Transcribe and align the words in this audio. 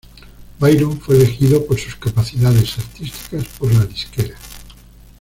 Byron 0.59 0.99
fue 0.99 1.15
elegido 1.15 1.63
por 1.63 1.77
sus 1.77 1.95
capacidades 1.95 2.75
artísticas 2.79 3.45
por 3.59 3.71
la 3.71 3.85
disquera. 3.85 4.35